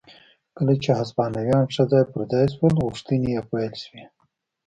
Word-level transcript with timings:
کله 0.57 0.73
چې 0.83 0.89
هسپانویان 0.99 1.65
ښه 1.73 1.83
ځای 1.91 2.03
پر 2.11 2.21
ځای 2.31 2.45
شول 2.53 2.73
غوښتنې 2.85 3.27
یې 3.35 3.41
پیل 3.49 3.73
شوې. 3.83 4.03